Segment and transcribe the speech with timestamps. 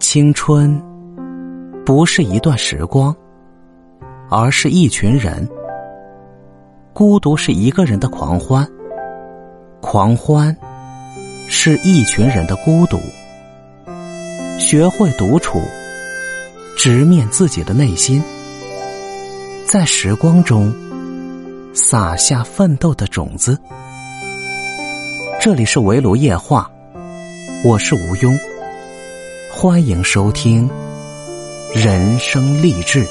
[0.00, 0.80] 青春
[1.84, 3.14] 不是一段时光，
[4.30, 5.46] 而是一群人。
[6.92, 8.66] 孤独是一个人的狂欢，
[9.80, 10.56] 狂欢
[11.48, 12.98] 是一群人的孤独。
[14.58, 15.60] 学会独处，
[16.76, 18.22] 直面自己的内心，
[19.66, 20.72] 在时光中
[21.74, 23.58] 撒下奋斗的种子。
[25.40, 26.70] 这里是围炉夜话，
[27.64, 28.38] 我是吴庸，
[29.60, 30.70] 欢迎收听
[31.74, 33.04] 人生励志。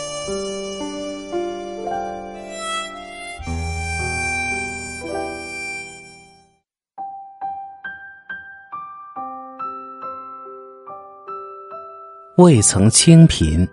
[12.38, 13.68] 未曾清贫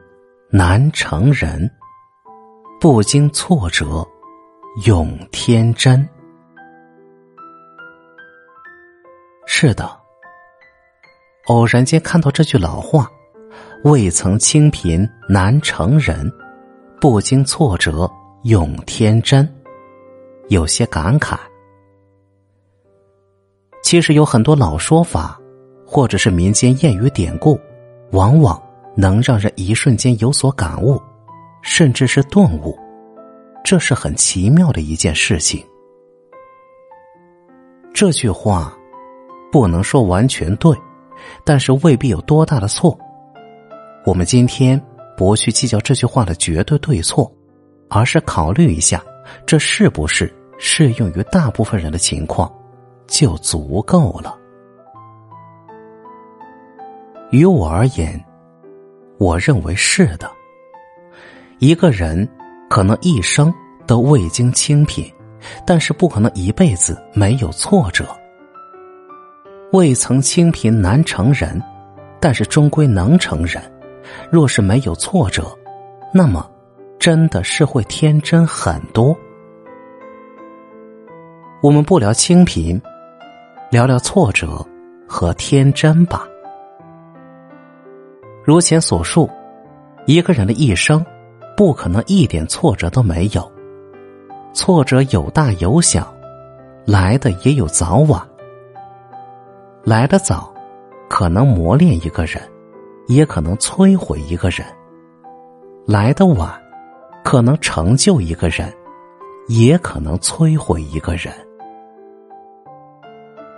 [0.51, 1.71] 难成人，
[2.81, 4.05] 不经挫折
[4.85, 6.05] 永天真。
[9.47, 9.97] 是的，
[11.47, 13.11] 偶然间看到这句老话
[13.85, 16.31] ：“未曾清贫难成人，
[17.01, 18.11] 不经挫折
[18.45, 19.47] 永天真。”
[20.49, 21.39] 有些感慨。
[23.83, 25.39] 其实有很多老说法，
[25.87, 27.59] 或者是民间谚语典故。
[28.13, 28.63] 往往
[28.95, 31.03] 能让人一瞬间有所感悟，
[31.63, 32.79] 甚至是顿悟，
[33.65, 35.65] 这是很奇妙的一件事情。
[37.93, 38.73] 这句话
[39.51, 40.77] 不能说完全对，
[41.45, 42.99] 但是未必有多大的错。
[44.05, 44.81] 我们今天
[45.17, 47.31] 不去计较这句话的绝对对错，
[47.89, 49.03] 而是考虑一下
[49.47, 52.53] 这是不是适用于大部分人的情况，
[53.07, 54.37] 就足够了。
[57.31, 58.23] 于我而言，
[59.19, 60.31] 我认为是的。
[61.59, 62.29] 一个人
[62.69, 63.53] 可能一生
[63.87, 65.11] 都未经清贫，
[65.67, 68.05] 但是不可能一辈子没有挫折。
[69.75, 71.61] 未曾清贫难成人，
[72.21, 73.61] 但是终归能成人。
[74.31, 75.45] 若是没有挫折，
[76.13, 76.49] 那么
[76.97, 79.17] 真的是会天真很多。
[81.61, 82.81] 我们不聊清贫，
[83.69, 84.65] 聊聊挫折
[85.09, 86.25] 和天真吧。
[88.45, 89.29] 如前所述，
[90.07, 91.05] 一个人的一生
[91.57, 93.51] 不可能一点挫折都没有，
[94.53, 96.15] 挫折有大有小，
[96.87, 98.25] 来的也有早晚。
[99.85, 100.53] 来得早，
[101.09, 102.43] 可能磨练一个人，
[103.07, 104.67] 也可能摧毁一个人；
[105.87, 106.51] 来得晚，
[107.23, 108.73] 可能成就一个人，
[109.49, 111.33] 也可能摧毁一个人。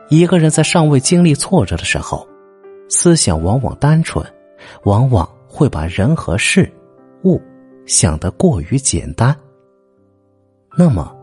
[0.08, 2.26] 一个人在尚未经历挫折的时候，
[2.88, 4.24] 思想往往单纯。
[4.82, 6.68] 往往会把人和事
[7.24, 7.40] 物
[7.84, 9.36] 想得过于简单。
[10.76, 11.14] 那么，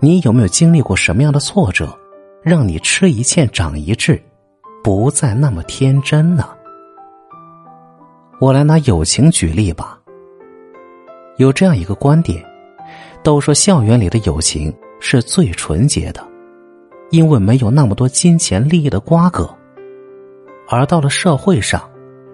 [0.00, 1.98] 你有没有经历过什么样的挫折，
[2.40, 4.22] 让你吃一堑长一智，
[4.88, 6.48] 不再那么天真呢？
[8.40, 10.00] 我来拿友情举例吧。
[11.36, 12.42] 有这样一个观点，
[13.22, 16.26] 都说校园里的友情是最纯洁的，
[17.10, 19.54] 因为没有那么多金钱利益的瓜葛，
[20.70, 21.86] 而到了社会上。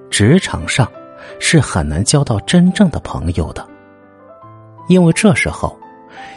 [0.08, 0.88] 职场上
[1.40, 3.66] 是很难交到真正的朋友的，
[4.86, 5.76] 因为这时候，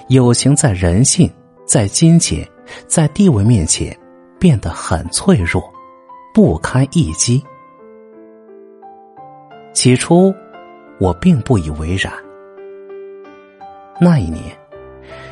[0.07, 1.31] 友情在人性、
[1.63, 2.44] 在金钱、
[2.88, 3.95] 在地位面前
[4.39, 5.72] 变得很脆弱，
[6.38, 7.44] 不堪一击。
[9.74, 10.31] 起初，
[11.00, 12.14] 我并不以为然。
[14.00, 14.56] 那一年，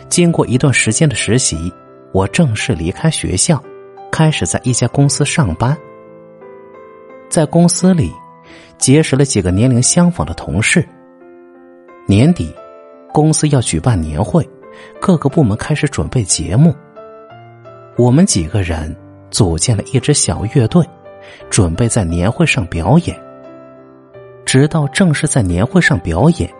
[0.09, 1.71] 经过一段时间的实习，
[2.11, 3.63] 我正式离开学校，
[4.11, 5.77] 开始在一家公司上班。
[7.29, 8.11] 在公司里。
[8.77, 10.85] 结识了几个年龄相仿的同事。
[12.07, 12.51] 年底，
[13.13, 14.47] 公司要举办年会，
[14.99, 16.75] 各个部门开始准备节目。
[17.95, 18.93] 我们几个人
[19.31, 20.85] 组建了一支小乐队，
[21.49, 23.19] 准备在年会上表演。
[24.45, 26.51] 直到正式在年会上表演，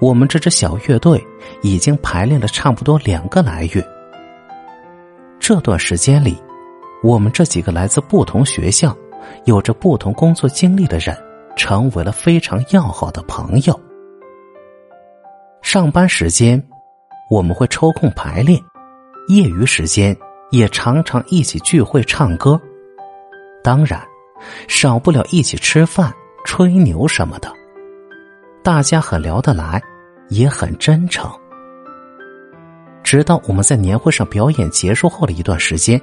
[0.00, 1.24] 我们这支小乐队
[1.62, 3.84] 已经排练了差不多两个来月。
[5.38, 6.36] 这段时间里，
[7.02, 8.96] 我们这几个来自不同学校。
[9.44, 11.14] 有着不同工作经历的人，
[11.54, 13.78] 成为了非常要好的朋友。
[15.60, 16.62] 上班时间，
[17.28, 18.58] 我们会抽空排练；
[19.28, 20.16] 业余时间，
[20.50, 22.58] 也常常一起聚会唱歌。
[23.68, 24.02] 当然，
[24.66, 26.10] 少不了一起吃饭、
[26.42, 27.52] 吹牛什么的。
[28.62, 29.78] 大家很聊得来，
[30.30, 31.30] 也很真诚。
[33.04, 36.00] 直到我们在年会上表演结束后的一段时间，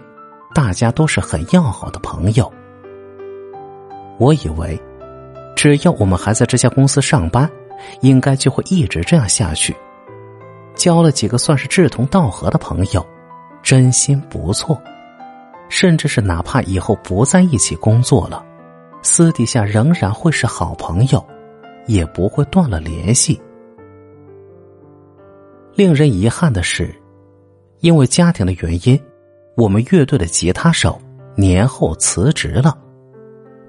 [0.54, 2.54] 大家都是很要好的朋友。
[4.20, 4.80] 我以为，
[5.56, 7.50] 只要我们还在这家公司上班，
[8.02, 9.76] 应该就会一直这样下去。
[10.76, 13.04] 交了几个算是志同道合的朋友，
[13.64, 14.80] 真心不错。
[15.70, 18.46] 甚至是哪怕以后不在一起工作了，
[19.02, 21.26] 私底下仍然会是好朋友，
[21.88, 23.40] 也不会断了联系。
[25.74, 26.96] 令人遗憾的是，
[27.80, 28.98] 因为家庭的原因，
[29.58, 31.02] 我们乐队的吉他手
[31.36, 32.78] 年后辞职了，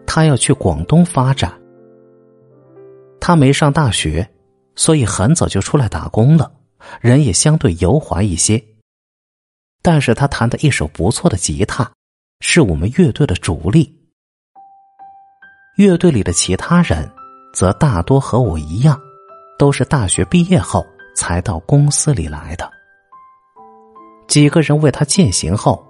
[0.07, 1.53] 他要去广东发展。
[3.21, 4.29] 他没上大学，
[4.77, 6.53] 所以很早就出来打工了，
[7.01, 8.63] 人也相对油滑一些。
[9.87, 11.89] 但是他弹的一首不错的吉他，
[12.41, 13.89] 是我们乐队的主力。
[15.77, 17.09] 乐队里的其他人，
[17.55, 19.01] 则大多和我一样，
[19.57, 20.85] 都是大学毕业后
[21.15, 22.69] 才到公司里来的。
[24.27, 25.81] 几个人为他饯行后，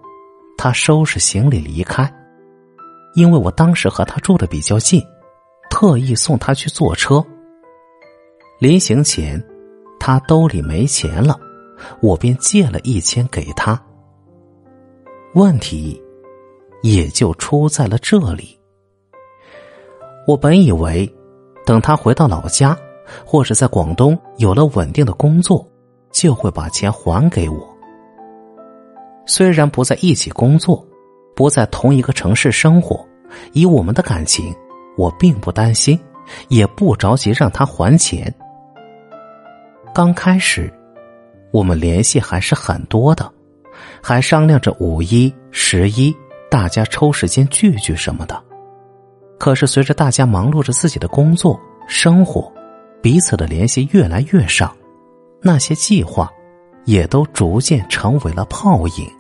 [0.59, 2.07] 他收拾行李离开。
[3.15, 5.03] 因为我当时和他住的比较近，
[5.71, 7.25] 特意送他去坐车。
[8.61, 9.43] 临行前，
[9.99, 11.41] 他兜里没钱了，
[12.01, 13.81] 我便借了一千给他。
[15.35, 16.03] 问题
[16.83, 18.59] 也就出在了这里。
[20.27, 21.13] 我本以为，
[21.65, 22.77] 等他回到老家，
[23.25, 25.67] 或者在广东有了稳定的工作，
[26.11, 27.69] 就会把钱还给我。
[29.27, 30.85] 虽然不在一起工作，
[31.35, 33.07] 不在同一个城市生活，
[33.53, 34.55] 以我们的感情，
[34.97, 36.01] 我并不担心，
[36.49, 38.33] 也不着急让他还钱。
[39.95, 40.73] 刚开始，
[41.57, 43.33] 我们联系还是很多的，
[44.03, 46.15] 还商量着五一、十一
[46.51, 48.39] 大家抽时间聚聚什么的。
[49.39, 51.59] 可是，随着大家忙碌着自己的工作、
[51.89, 52.53] 生活，
[53.01, 54.77] 彼此的联系越来越少，
[55.41, 56.31] 那些计划
[56.85, 59.11] 也都逐渐成为了泡影。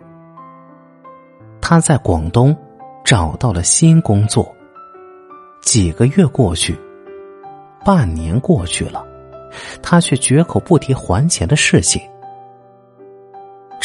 [1.62, 2.54] 他在广东
[3.02, 4.54] 找到了新工作，
[5.62, 6.78] 几个月过去，
[7.82, 9.02] 半年过去了，
[9.82, 11.98] 他却绝口不提还钱的事情。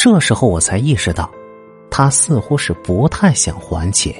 [0.04, 1.30] 这时候，我才意识到，
[1.88, 4.12] 他似乎是不太想还钱。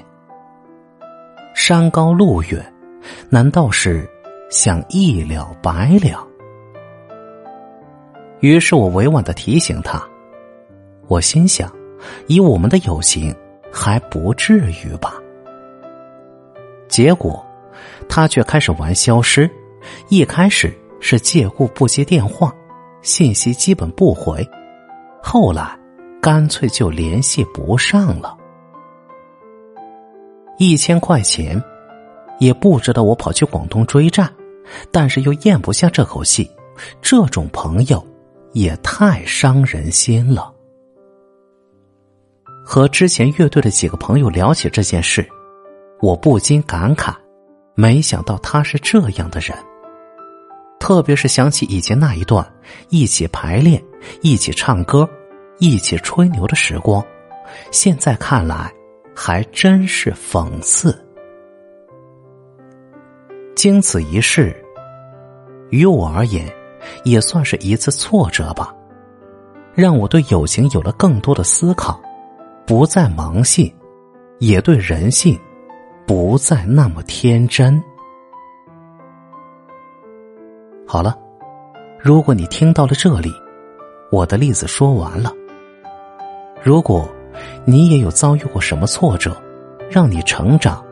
[1.56, 2.64] 山高路远，
[3.29, 4.08] 难道是
[4.49, 6.25] 想一了百了？
[8.38, 10.00] 于是我委婉的提醒他，
[11.08, 11.69] 我心想，
[12.29, 13.34] 以我们的友情，
[13.73, 15.14] 还不至于吧。
[16.87, 17.44] 结果，
[18.08, 19.50] 他却开始玩消失。
[20.08, 22.55] 一开始是借故不接电话，
[23.02, 24.49] 信息基本不回，
[25.22, 25.78] 后来
[26.20, 28.36] 干脆就联系不上了。
[30.58, 31.62] 一千块钱，
[32.38, 34.28] 也不值得我跑去广东追债，
[34.90, 36.50] 但是又咽不下这口气。
[37.00, 38.04] 这种朋友
[38.52, 40.52] 也太伤人心了。
[42.64, 45.26] 和之前乐队的几个朋友聊起这件事，
[46.00, 47.14] 我不禁感慨：
[47.74, 49.56] 没想到他是这样的人。
[50.78, 52.44] 特别是想起以前那一段
[52.88, 53.82] 一起排练、
[54.20, 55.08] 一起唱歌、
[55.58, 57.04] 一起吹牛的时光，
[57.70, 58.72] 现在看来。
[59.14, 60.99] 还真是讽刺。
[63.54, 64.56] 经此一事，
[65.69, 66.50] 于我而言，
[67.04, 68.75] 也算是一次挫折吧，
[69.75, 72.00] 让我对友情有了更多的思考，
[72.66, 73.70] 不再盲信，
[74.38, 75.38] 也对人性
[76.06, 77.81] 不再那么天真。
[80.87, 81.19] 好了，
[82.00, 83.31] 如果你听到了这里，
[84.12, 85.32] 我的例子说完了。
[86.62, 87.09] 如果。
[87.64, 89.35] 你也有遭遇过什么挫折，
[89.88, 90.85] 让你成长，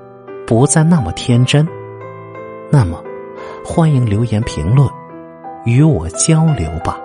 [0.47, 1.67] 不再那么天真？
[2.71, 3.03] 那么，
[3.63, 4.89] 欢迎留言评论，
[5.67, 6.99] 与我交流吧。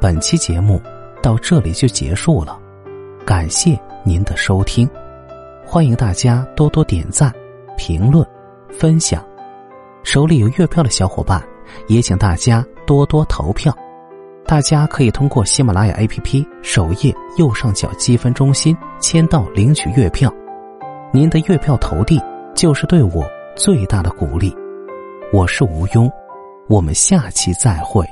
[0.00, 0.80] 本期节目
[1.22, 2.58] 到这里就结束了，
[3.26, 4.88] 感谢您的收听，
[5.66, 7.30] 欢迎大家多多点赞、
[7.76, 8.26] 评论、
[8.70, 9.22] 分享。
[10.06, 11.42] 手里有月票的小伙伴。
[11.88, 13.76] 也请大家多多投票，
[14.46, 20.32] 大家可以通过喜马拉雅 APP 首页右上角积分中心签到领取月票，
[21.12, 22.22] 您的月票投递
[22.54, 24.54] 就是对我最大的鼓励。
[25.32, 26.08] 我是吴庸，
[26.68, 28.06] 我们下期再会。